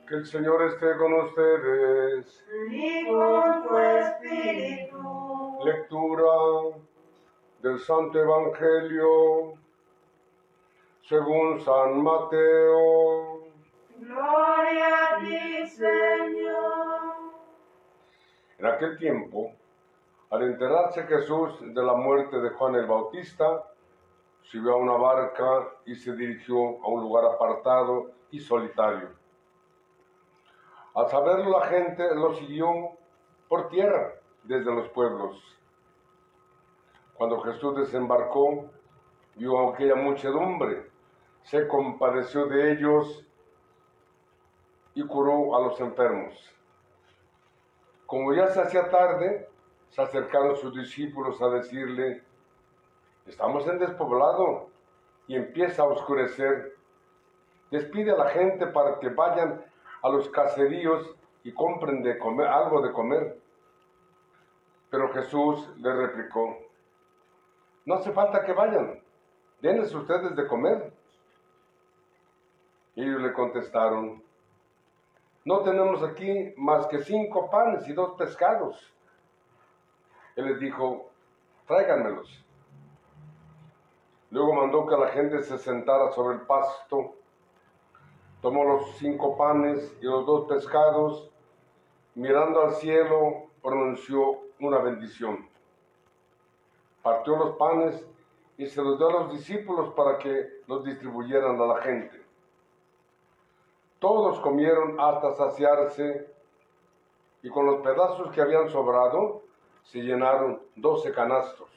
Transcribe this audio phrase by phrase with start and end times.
[0.07, 2.45] Que el Señor esté con ustedes.
[2.71, 5.59] y con tu espíritu.
[5.65, 6.33] Lectura
[7.63, 9.55] del Santo Evangelio
[11.09, 13.49] según San Mateo.
[13.97, 17.15] Gloria a ti, Señor.
[18.59, 19.53] En aquel tiempo,
[20.35, 23.71] al enterarse Jesús de la muerte de Juan el Bautista,
[24.43, 29.11] subió a una barca y se dirigió a un lugar apartado y solitario.
[30.93, 32.99] Al saberlo la gente lo siguió
[33.49, 35.41] por tierra desde los pueblos.
[37.15, 38.69] Cuando Jesús desembarcó,
[39.37, 40.91] vio a aquella muchedumbre,
[41.45, 43.25] se compadeció de ellos
[44.95, 46.35] y curó a los enfermos.
[48.05, 49.54] Como ya se hacía tarde,
[49.95, 52.21] se acercaron sus discípulos a decirle,
[53.27, 54.69] estamos en despoblado
[55.29, 56.75] y empieza a oscurecer.
[57.71, 59.65] Despide a la gente para que vayan
[60.03, 63.39] a los caseríos y compren de comer, algo de comer.
[64.91, 66.59] Pero Jesús le replicó,
[67.85, 69.01] no hace falta que vayan,
[69.63, 70.93] denles ustedes de comer.
[72.97, 74.25] Y ellos le contestaron,
[75.45, 78.94] no tenemos aquí más que cinco panes y dos pescados.
[80.37, 81.11] Él les dijo,
[81.67, 82.45] tráiganmelos.
[84.31, 87.15] Luego mandó que la gente se sentara sobre el pasto,
[88.43, 91.31] tomó los cinco panes y los dos pescados,
[92.17, 95.49] mirando al cielo, pronunció una bendición.
[97.03, 98.05] Partió los panes
[98.59, 102.21] y se los dio a los discípulos para que los distribuyeran a la gente.
[104.01, 106.29] Todos comieron hasta saciarse
[107.43, 109.44] y con los pedazos que habían sobrado
[109.85, 111.71] se llenaron doce canastos.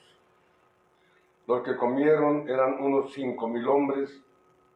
[1.46, 4.22] Los que comieron eran unos cinco mil hombres,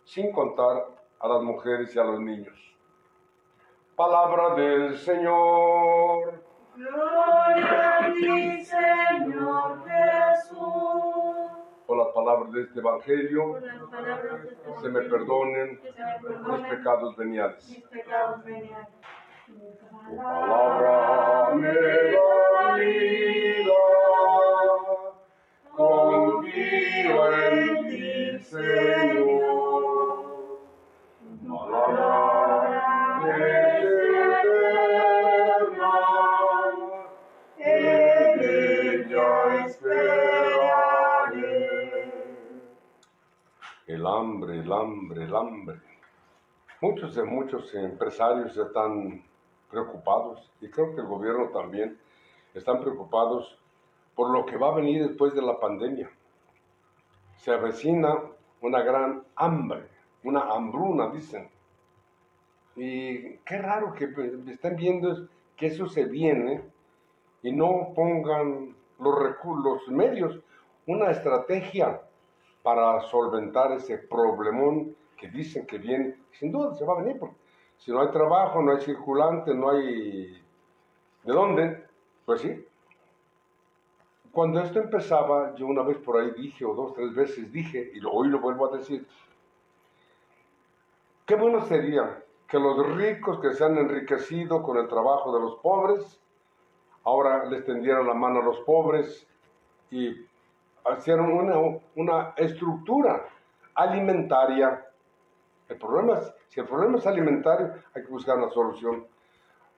[0.05, 0.87] sin contar
[1.19, 2.57] a las mujeres y a los niños.
[3.95, 6.43] Palabra del Señor.
[6.75, 10.57] Gloria a ti, Señor Jesús.
[11.85, 16.67] Por las palabras de este Evangelio, de este se me perdonen que se me mis
[16.67, 17.69] pecados veniales.
[17.69, 18.87] mis pecados veniales.
[19.45, 23.20] Tu palabra me da vida,
[44.59, 45.75] El hambre, el hambre.
[46.81, 49.23] Muchos, muchos empresarios están
[49.69, 51.99] preocupados y creo que el gobierno también
[52.53, 53.57] están preocupados
[54.15, 56.09] por lo que va a venir después de la pandemia.
[57.41, 58.21] Se avecina
[58.61, 59.87] una gran hambre,
[60.23, 61.49] una hambruna, dicen.
[62.75, 66.61] Y qué raro que pues, estén viendo que eso se viene
[67.41, 70.39] y no pongan los recursos, los medios,
[70.85, 72.01] una estrategia
[72.61, 76.17] para solventar ese problemón que dicen que viene.
[76.33, 77.37] Sin duda se va a venir, porque
[77.77, 80.39] si no hay trabajo, no hay circulante, no hay...
[81.23, 81.85] ¿De dónde?
[82.23, 82.67] Pues sí.
[84.31, 87.99] Cuando esto empezaba, yo una vez por ahí dije, o dos, tres veces dije, y
[88.09, 89.05] hoy lo vuelvo a decir,
[91.25, 95.55] qué bueno sería que los ricos que se han enriquecido con el trabajo de los
[95.55, 96.21] pobres,
[97.03, 99.27] ahora les tendieran la mano a los pobres
[99.89, 100.15] y
[100.97, 103.27] hicieron una, una estructura
[103.75, 104.85] alimentaria.
[105.67, 109.05] El problema es, si el problema es alimentario, hay que buscar una solución.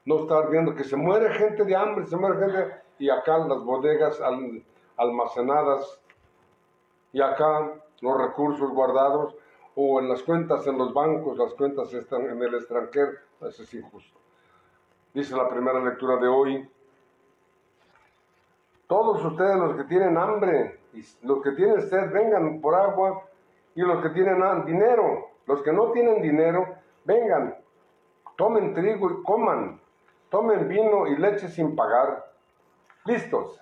[0.06, 3.64] No estar viendo que se muere gente de hambre, se muere gente, y acá las
[3.64, 4.64] bodegas al-
[4.98, 6.00] almacenadas,
[7.12, 9.36] y acá los recursos guardados,
[9.76, 13.12] o en las cuentas en los bancos, las cuentas están en el extranjero.
[13.42, 14.20] Eso es injusto.
[15.14, 16.70] Dice la primera lectura de hoy,
[18.88, 23.24] todos ustedes los que tienen hambre y los que tienen sed, vengan por agua.
[23.76, 26.76] Y los que tienen dinero, los que no tienen dinero,
[27.06, 27.56] vengan,
[28.36, 29.80] tomen trigo y coman.
[30.30, 32.33] Tomen vino y leche sin pagar.
[33.06, 33.60] Listos.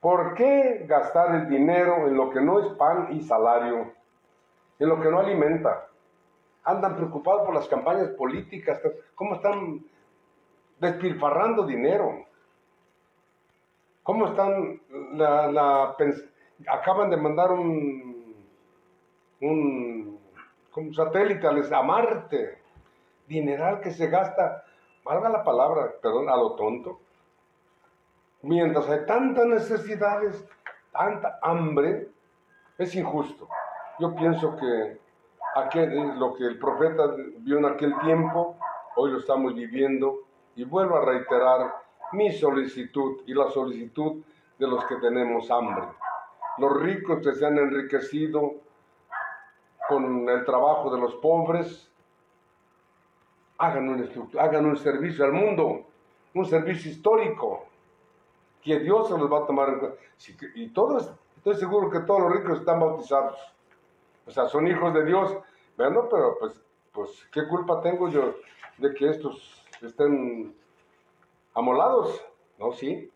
[0.00, 3.92] ¿Por qué gastar el dinero en lo que no es pan y salario?
[4.78, 5.88] En lo que no alimenta.
[6.62, 8.80] Andan preocupados por las campañas políticas.
[9.16, 9.84] ¿Cómo están
[10.78, 12.24] despilfarrando dinero?
[14.04, 14.80] ¿Cómo están?
[15.14, 15.96] La, la
[16.68, 18.36] acaban de mandar un,
[19.40, 20.20] un,
[20.70, 22.58] como satélite a Marte.
[23.26, 24.64] Dineral que se gasta,
[25.04, 27.00] valga la palabra, perdón, a lo tonto.
[28.42, 30.46] Mientras hay tantas necesidades,
[30.92, 32.08] tanta hambre,
[32.78, 33.48] es injusto.
[33.98, 35.00] Yo pienso que
[35.54, 38.56] aquel, lo que el profeta vio en aquel tiempo,
[38.96, 40.20] hoy lo estamos viviendo
[40.54, 41.74] y vuelvo a reiterar
[42.12, 44.22] mi solicitud y la solicitud
[44.58, 45.84] de los que tenemos hambre.
[46.58, 48.54] Los ricos que se han enriquecido
[49.88, 51.90] con el trabajo de los pobres,
[53.58, 54.08] hagan un,
[54.38, 55.86] hagan un servicio al mundo,
[56.34, 57.66] un servicio histórico,
[58.62, 59.98] que Dios se los va a tomar en cuenta.
[60.54, 63.36] Y todos, estoy seguro que todos los ricos están bautizados.
[64.26, 65.36] O sea, son hijos de Dios.
[65.76, 66.60] Bueno, pero pues,
[66.92, 68.34] pues, ¿qué culpa tengo yo
[68.78, 70.54] de que estos estén
[71.54, 72.22] amolados?
[72.58, 73.10] No, sí.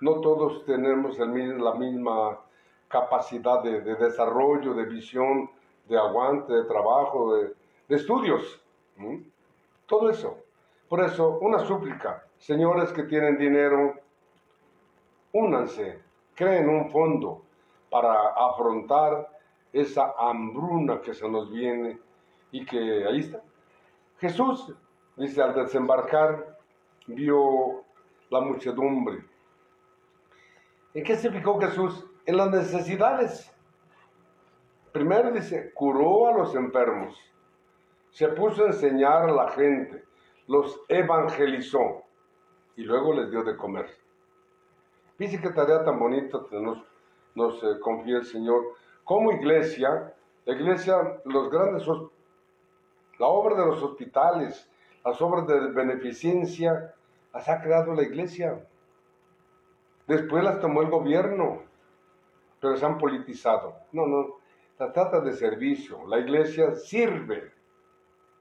[0.00, 2.40] No todos tenemos el, la misma
[2.88, 5.50] capacidad de, desarrollo, de visión,
[5.86, 7.54] de aguante, de trabajo, de,
[7.88, 8.62] estudios.
[9.86, 10.38] Todo eso.
[10.88, 12.24] Por eso, una súplica.
[12.38, 13.94] Señores que tienen dinero,
[15.32, 16.02] únanse,
[16.34, 17.42] creen un fondo
[17.90, 19.28] para afrontar
[19.72, 21.98] esa hambruna que se nos viene
[22.50, 23.42] y que ahí está.
[24.18, 24.74] Jesús,
[25.16, 26.58] dice, al desembarcar,
[27.06, 27.84] vio
[28.30, 29.24] la muchedumbre.
[30.94, 32.06] ¿En qué se fijó Jesús?
[32.26, 33.50] En las necesidades.
[34.92, 37.16] Primero dice, curó a los enfermos,
[38.10, 40.04] se puso a enseñar a la gente,
[40.48, 42.02] los evangelizó
[42.76, 43.88] y luego les dio de comer.
[45.20, 46.82] Dice qué tarea tan bonita nos,
[47.34, 48.64] nos eh, confía el Señor.
[49.04, 50.14] Como iglesia,
[50.46, 51.86] la iglesia, los grandes,
[53.18, 54.66] la obra de los hospitales,
[55.04, 56.94] las obras de beneficencia,
[57.34, 58.66] las ha creado la iglesia.
[60.06, 61.64] Después las tomó el gobierno,
[62.58, 63.74] pero se han politizado.
[63.92, 64.36] No, no,
[64.78, 66.00] la trata de servicio.
[66.06, 67.52] La iglesia sirve.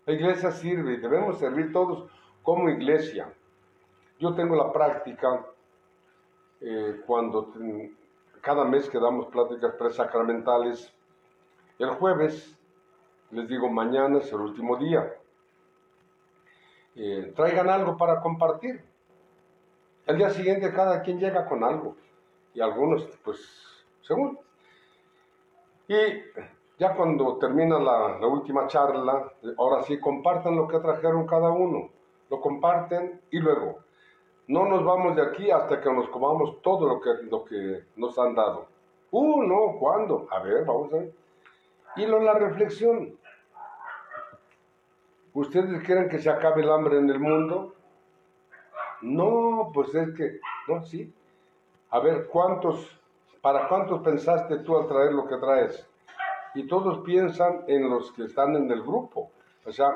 [0.05, 2.09] La iglesia sirve y debemos servir todos
[2.41, 3.33] como iglesia.
[4.17, 5.45] Yo tengo la práctica
[6.61, 7.53] eh, cuando
[8.41, 10.93] cada mes que damos pláticas presacramentales,
[11.77, 12.57] el jueves
[13.31, 15.13] les digo mañana es el último día.
[16.95, 18.83] Eh, traigan algo para compartir.
[20.05, 21.95] El día siguiente cada quien llega con algo
[22.53, 23.39] y algunos pues
[24.01, 24.39] según.
[25.87, 25.95] Y
[26.77, 31.89] ya cuando termina la, la, última charla, ahora sí compartan lo que trajeron cada uno,
[32.29, 33.79] lo comparten y luego
[34.49, 38.17] no nos vamos de aquí hasta que nos comamos todo lo que, lo que nos
[38.17, 38.65] han dado.
[39.11, 40.27] Uh, no, ¿cuándo?
[40.31, 41.13] A ver, vamos a ver.
[41.95, 43.15] Y luego la reflexión.
[45.33, 47.75] ¿Ustedes quieren que se acabe el hambre en el mundo?
[49.03, 51.13] No, pues es que, no, sí.
[51.91, 52.99] A ver, ¿cuántos,
[53.41, 55.87] para cuántos pensaste tú al traer lo que traes?
[56.55, 59.29] Y todos piensan en los que están en el grupo.
[59.63, 59.91] O sea,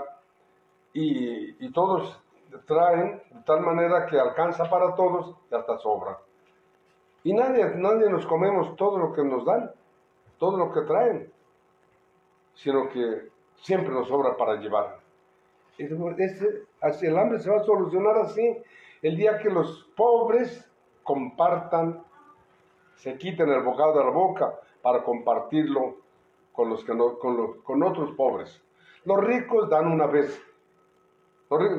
[0.94, 2.23] y, y todos
[2.60, 6.18] traen de tal manera que alcanza para todos y hasta sobra.
[7.24, 9.72] Y nadie, nadie nos comemos todo lo que nos dan,
[10.38, 11.32] todo lo que traen,
[12.54, 15.00] sino que siempre nos sobra para llevar.
[15.78, 18.62] el hambre se va a solucionar así
[19.02, 20.70] el día que los pobres
[21.04, 22.04] compartan,
[22.96, 25.98] se quiten el bocado de la boca para compartirlo
[26.54, 28.64] con, los que no, con, con otros pobres.
[29.06, 30.42] Los ricos dan una vez,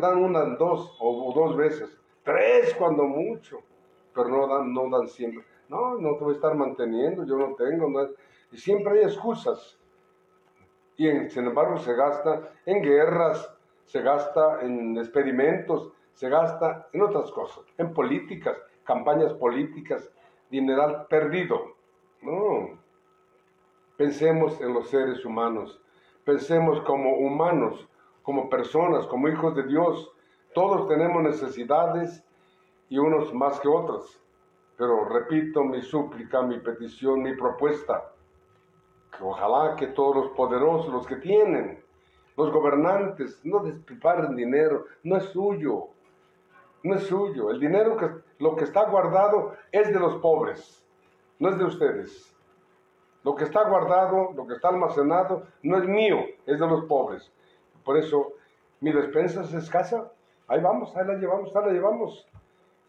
[0.00, 3.60] dan una, dos o, dos veces, tres cuando mucho,
[4.14, 5.44] pero no dan, no dan siempre.
[5.68, 7.88] No, no te voy a estar manteniendo, yo no tengo.
[8.52, 9.78] y siempre hay excusas.
[10.96, 13.50] Y sin embargo se gasta en guerras,
[13.84, 20.10] se gasta en experimentos, se gasta en otras cosas, en políticas, campañas políticas,
[20.50, 21.74] dineral perdido.
[22.22, 22.78] No.
[23.96, 25.80] Pensemos en los seres humanos,
[26.24, 27.88] pensemos como humanos,
[28.24, 30.10] como personas, como hijos de Dios.
[30.54, 32.24] Todos tenemos necesidades
[32.88, 34.20] y unos más que otros.
[34.76, 38.10] Pero repito mi súplica, mi petición, mi propuesta,
[39.16, 41.84] que ojalá que todos los poderosos, los que tienen,
[42.36, 45.90] los gobernantes, no despilfarren dinero, no es suyo,
[46.82, 47.50] no es suyo.
[47.50, 50.84] El dinero que lo que está guardado es de los pobres,
[51.38, 52.34] no es de ustedes.
[53.22, 57.32] Lo que está guardado, lo que está almacenado, no es mío, es de los pobres.
[57.84, 58.32] Por eso
[58.80, 60.10] mi despensa es escasa.
[60.48, 62.26] Ahí vamos, ahí la llevamos, ahí la llevamos.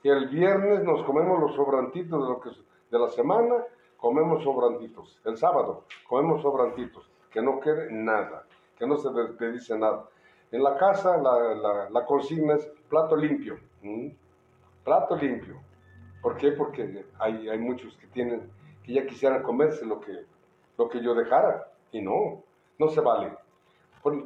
[0.04, 2.50] Y el viernes nos comemos los sobrantitos de, lo que,
[2.92, 3.56] de la semana,
[3.98, 5.20] comemos sobrantitos.
[5.26, 7.10] El sábado comemos sobrantitos.
[7.32, 8.46] Que no quede nada,
[8.78, 10.06] que no se desperdice nada.
[10.52, 13.58] En la casa la, la consigna es plato limpio.
[14.84, 15.60] Plato limpio.
[16.22, 16.52] ¿Por qué?
[16.54, 18.50] Porque hay, hay, muchos que tienen,
[18.84, 20.26] que ya quisieran comerse lo que,
[20.78, 21.68] lo que yo dejara.
[21.92, 22.42] Y no,
[22.80, 23.32] no se vale.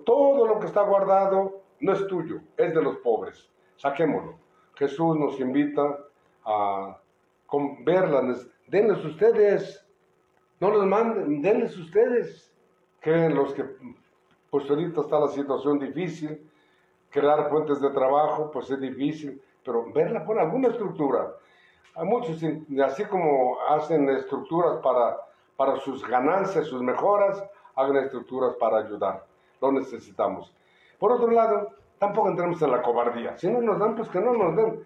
[0.04, 3.50] Todo lo que está guardado no es tuyo, es de los pobres.
[3.78, 4.36] Saquémoslo.
[4.76, 5.98] Jesús nos invita
[6.46, 7.00] a
[7.86, 8.48] verlas.
[8.68, 9.86] Denles ustedes,
[10.60, 12.54] no les manden, denles ustedes.
[13.00, 13.66] Creen los que,
[14.50, 16.50] pues ahorita está la situación difícil,
[17.10, 21.34] crear fuentes de trabajo, pues es difícil, pero verla por alguna estructura.
[21.96, 22.42] Hay muchos,
[22.84, 25.18] así como hacen estructuras para,
[25.56, 27.42] para sus ganancias, sus mejoras,
[27.76, 29.29] hagan estructuras para ayudar.
[29.62, 30.54] Lo necesitamos.
[30.98, 33.38] Por otro lado, tampoco entremos en la cobardía.
[33.38, 34.86] Si no nos dan, pues que no nos den.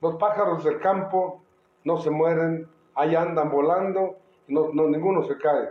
[0.00, 1.42] Los pájaros del campo
[1.84, 4.16] no se mueren, ahí andan volando,
[4.48, 5.70] no, no, ninguno se cae,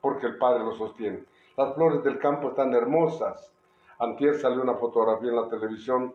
[0.00, 1.24] porque el Padre lo sostiene.
[1.56, 3.52] Las flores del campo están hermosas.
[3.98, 6.14] Antier salió una fotografía en la televisión.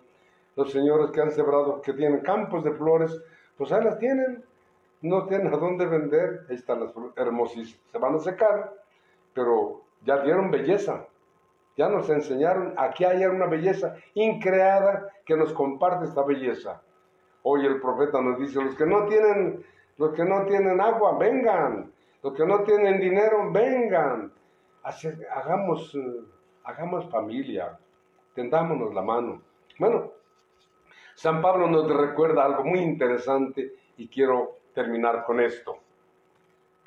[0.56, 3.20] Los señores que han sembrado, que tienen campos de flores,
[3.58, 4.44] pues ahí las tienen.
[5.02, 6.46] No tienen a dónde vender.
[6.50, 7.82] Ahí están las flores hermosísimas.
[7.92, 8.74] Se van a secar,
[9.34, 11.08] pero ya dieron belleza.
[11.82, 16.80] Ya nos enseñaron, aquí hay una belleza increada que nos comparte esta belleza.
[17.42, 19.66] Hoy el profeta nos dice, los que no tienen,
[19.98, 21.92] los que no tienen agua, vengan.
[22.22, 24.32] Los que no tienen dinero, vengan.
[24.84, 26.22] hagamos, eh,
[26.66, 27.80] hagamos familia.
[28.36, 29.42] Tendámonos la mano.
[29.80, 30.12] Bueno,
[31.16, 35.80] San Pablo nos recuerda algo muy interesante y quiero terminar con esto.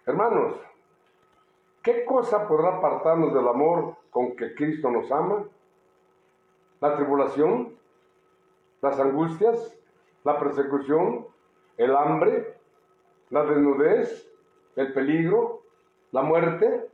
[0.06, 0.54] Hermanos,
[1.84, 5.44] ¿qué cosa podrá apartarnos del amor con que Cristo nos ama?
[6.80, 7.78] ¿La tribulación?
[8.82, 9.78] ¿Las angustias?
[10.24, 11.26] la persecución,
[11.76, 12.56] el hambre,
[13.30, 14.30] la desnudez,
[14.74, 15.62] el peligro,
[16.10, 16.88] la muerte.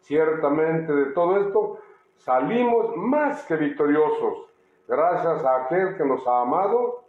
[0.00, 1.78] Ciertamente de todo esto
[2.16, 4.50] salimos más que victoriosos,
[4.86, 7.04] gracias a aquel que nos ha amado,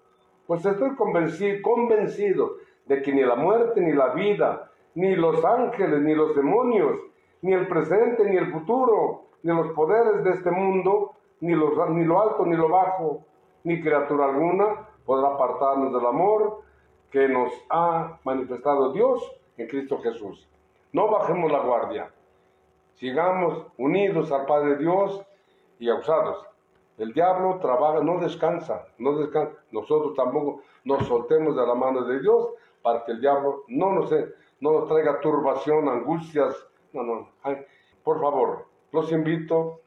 [0.46, 6.01] pues estoy convencido, convencido de que ni la muerte, ni la vida, ni los ángeles,
[6.01, 7.00] ni los demonios,
[7.44, 12.04] ni el presente, ni el futuro, ni los poderes de este mundo, ni, los, ni
[12.04, 13.24] lo alto, ni lo bajo,
[13.63, 16.62] ni criatura alguna, podrá apartarnos del amor
[17.12, 19.22] que nos ha manifestado Dios
[19.58, 20.50] en Cristo Jesús.
[20.92, 22.12] No bajemos la guardia,
[22.96, 25.24] sigamos unidos al Padre Dios
[25.77, 26.44] y ausados.
[26.98, 29.54] El diablo trabaja, no descansa, no descansa.
[29.72, 32.50] Nosotros tampoco nos soltemos de la mano de Dios
[32.82, 34.12] para que el diablo no nos,
[34.59, 36.55] no traiga turbación, angustias.
[36.93, 37.29] No, no.
[38.03, 39.81] por favor, los invito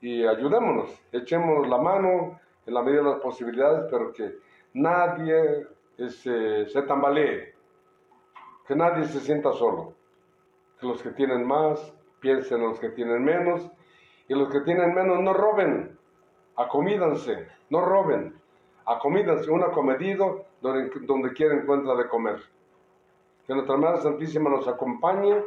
[0.00, 4.36] y ayudémonos, echemos la mano en la medida de las posibilidades, pero que
[4.74, 5.66] nadie
[5.96, 7.54] se, se tambalee,
[8.66, 9.94] que nadie se sienta solo,
[10.78, 13.70] que los que tienen más piensen en los que tienen menos
[14.28, 15.98] y los que tienen menos no roben,
[16.56, 18.34] acomídanse, no roben,
[18.86, 22.40] acomídanse, uno acomedido donde, donde quiera encuentra de comer.
[23.46, 25.42] Que nuestra Madre Santísima nos acompañe,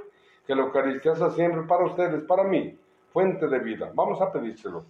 [0.46, 2.78] que la Eucaristía sea siempre para ustedes, para mí,
[3.12, 3.92] fuente de vida.
[3.94, 4.86] Vamos a pedírselo.